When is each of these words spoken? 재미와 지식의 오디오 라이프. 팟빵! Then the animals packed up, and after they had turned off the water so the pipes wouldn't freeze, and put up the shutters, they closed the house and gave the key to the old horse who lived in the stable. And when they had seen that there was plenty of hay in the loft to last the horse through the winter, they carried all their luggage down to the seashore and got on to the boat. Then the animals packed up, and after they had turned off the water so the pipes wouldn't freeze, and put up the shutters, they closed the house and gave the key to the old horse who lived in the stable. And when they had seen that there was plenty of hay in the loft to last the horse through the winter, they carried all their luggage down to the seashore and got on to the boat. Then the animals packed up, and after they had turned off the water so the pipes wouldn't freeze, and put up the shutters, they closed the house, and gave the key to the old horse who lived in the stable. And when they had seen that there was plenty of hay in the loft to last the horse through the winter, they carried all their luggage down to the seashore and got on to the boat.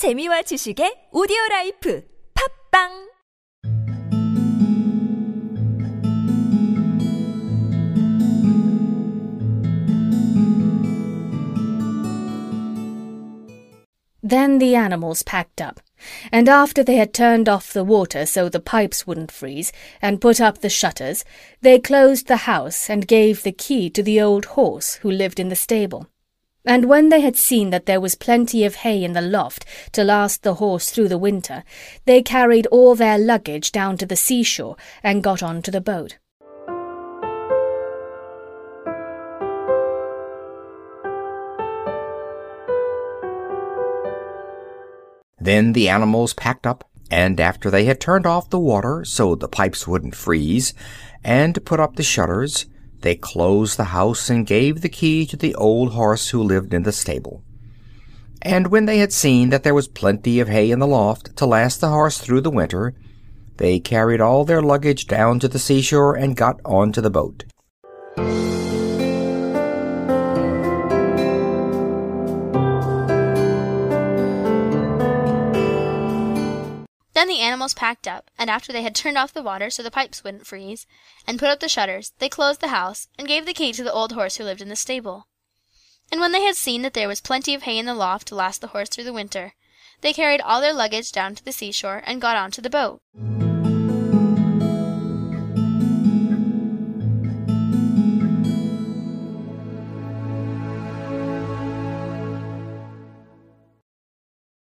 재미와 0.00 0.40
지식의 0.48 1.10
오디오 1.12 1.36
라이프. 1.50 2.02
팟빵! 2.32 3.10
Then 14.22 14.56
the 14.56 14.74
animals 14.74 15.22
packed 15.22 15.60
up, 15.60 15.82
and 16.32 16.48
after 16.48 16.82
they 16.82 16.96
had 16.96 17.12
turned 17.12 17.46
off 17.50 17.74
the 17.74 17.84
water 17.84 18.24
so 18.24 18.48
the 18.48 18.58
pipes 18.58 19.06
wouldn't 19.06 19.30
freeze, 19.30 19.70
and 20.00 20.18
put 20.18 20.40
up 20.40 20.62
the 20.62 20.70
shutters, 20.70 21.26
they 21.60 21.78
closed 21.78 22.26
the 22.26 22.48
house 22.48 22.88
and 22.88 23.06
gave 23.06 23.42
the 23.42 23.52
key 23.52 23.90
to 23.90 24.02
the 24.02 24.18
old 24.18 24.56
horse 24.56 24.94
who 25.04 25.10
lived 25.10 25.38
in 25.38 25.50
the 25.50 25.54
stable. 25.54 26.06
And 26.70 26.84
when 26.84 27.08
they 27.08 27.20
had 27.20 27.36
seen 27.36 27.70
that 27.70 27.86
there 27.86 28.00
was 28.00 28.14
plenty 28.14 28.64
of 28.64 28.76
hay 28.76 29.02
in 29.02 29.12
the 29.12 29.20
loft 29.20 29.64
to 29.90 30.04
last 30.04 30.44
the 30.44 30.54
horse 30.54 30.88
through 30.88 31.08
the 31.08 31.18
winter, 31.18 31.64
they 32.04 32.22
carried 32.22 32.68
all 32.68 32.94
their 32.94 33.18
luggage 33.18 33.72
down 33.72 33.96
to 33.96 34.06
the 34.06 34.14
seashore 34.14 34.76
and 35.02 35.20
got 35.20 35.42
on 35.42 35.62
to 35.62 35.72
the 35.72 35.80
boat. 35.80 36.18
Then 45.40 45.72
the 45.72 45.88
animals 45.88 46.34
packed 46.34 46.68
up, 46.68 46.88
and 47.10 47.40
after 47.40 47.68
they 47.68 47.86
had 47.86 48.00
turned 48.00 48.26
off 48.26 48.48
the 48.48 48.60
water 48.60 49.04
so 49.04 49.34
the 49.34 49.48
pipes 49.48 49.88
wouldn't 49.88 50.14
freeze, 50.14 50.72
and 51.24 51.64
put 51.64 51.80
up 51.80 51.96
the 51.96 52.04
shutters, 52.04 52.66
they 53.00 53.14
closed 53.14 53.76
the 53.76 53.84
house 53.84 54.28
and 54.28 54.46
gave 54.46 54.80
the 54.80 54.88
key 54.88 55.26
to 55.26 55.36
the 55.36 55.54
old 55.54 55.92
horse 55.92 56.28
who 56.28 56.42
lived 56.42 56.74
in 56.74 56.82
the 56.82 56.92
stable. 56.92 57.42
And 58.42 58.68
when 58.68 58.86
they 58.86 58.98
had 58.98 59.12
seen 59.12 59.50
that 59.50 59.62
there 59.62 59.74
was 59.74 59.88
plenty 59.88 60.40
of 60.40 60.48
hay 60.48 60.70
in 60.70 60.78
the 60.78 60.86
loft 60.86 61.36
to 61.36 61.46
last 61.46 61.80
the 61.80 61.88
horse 61.88 62.18
through 62.18 62.40
the 62.40 62.50
winter, 62.50 62.94
they 63.58 63.78
carried 63.78 64.20
all 64.20 64.44
their 64.44 64.62
luggage 64.62 65.06
down 65.06 65.38
to 65.40 65.48
the 65.48 65.58
seashore 65.58 66.14
and 66.16 66.36
got 66.36 66.60
on 66.64 66.92
to 66.92 67.00
the 67.00 67.10
boat. 67.10 67.44
Then 77.20 77.28
the 77.28 77.40
animals 77.40 77.74
packed 77.74 78.08
up, 78.08 78.30
and 78.38 78.48
after 78.48 78.72
they 78.72 78.80
had 78.80 78.94
turned 78.94 79.18
off 79.18 79.34
the 79.34 79.42
water 79.42 79.68
so 79.68 79.82
the 79.82 79.90
pipes 79.90 80.24
wouldn't 80.24 80.46
freeze, 80.46 80.86
and 81.26 81.38
put 81.38 81.50
up 81.50 81.60
the 81.60 81.68
shutters, 81.68 82.14
they 82.18 82.30
closed 82.30 82.62
the 82.62 82.68
house, 82.68 83.08
and 83.18 83.28
gave 83.28 83.44
the 83.44 83.52
key 83.52 83.74
to 83.74 83.84
the 83.84 83.92
old 83.92 84.12
horse 84.12 84.36
who 84.36 84.44
lived 84.44 84.62
in 84.62 84.70
the 84.70 84.74
stable. 84.74 85.26
And 86.10 86.18
when 86.18 86.32
they 86.32 86.44
had 86.44 86.56
seen 86.56 86.80
that 86.80 86.94
there 86.94 87.08
was 87.08 87.20
plenty 87.20 87.52
of 87.52 87.64
hay 87.64 87.76
in 87.76 87.84
the 87.84 87.92
loft 87.92 88.28
to 88.28 88.34
last 88.34 88.62
the 88.62 88.68
horse 88.68 88.88
through 88.88 89.04
the 89.04 89.12
winter, 89.12 89.52
they 90.00 90.14
carried 90.14 90.40
all 90.40 90.62
their 90.62 90.72
luggage 90.72 91.12
down 91.12 91.34
to 91.34 91.44
the 91.44 91.52
seashore 91.52 92.02
and 92.06 92.22
got 92.22 92.38
on 92.38 92.52
to 92.52 92.62
the 92.62 92.70
boat. 92.70 93.02